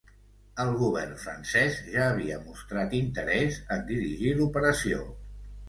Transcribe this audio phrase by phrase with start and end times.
[0.61, 5.07] El Govern francès ja havia mostrat interès en dirigir l'operació.